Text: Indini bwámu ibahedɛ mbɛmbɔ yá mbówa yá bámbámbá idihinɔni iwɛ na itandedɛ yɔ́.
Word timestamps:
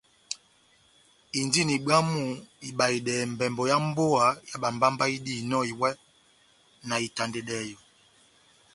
Indini 1.39 1.75
bwámu 1.85 2.21
ibahedɛ 2.69 3.13
mbɛmbɔ 3.33 3.63
yá 3.71 3.77
mbówa 3.87 4.25
yá 4.47 4.55
bámbámbá 4.61 5.05
idihinɔni 5.15 5.67
iwɛ 5.71 5.89
na 6.87 6.95
itandedɛ 7.07 7.57
yɔ́. 7.69 7.81